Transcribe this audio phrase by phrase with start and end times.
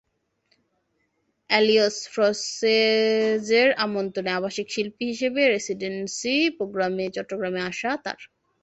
[1.49, 8.19] Alliance ফ্রঁসেজের আমন্ত্রণে আবাসিক শিল্পী হিসেবে রেসিডেন্সি প্রোগ্রামে চট্টগ্রামে আসা তাঁর।